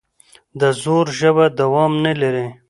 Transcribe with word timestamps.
د 0.59 0.61
زور 0.81 1.05
ژبه 1.19 1.45
دوام 1.59 1.91
نه 2.05 2.13
لري 2.21 2.47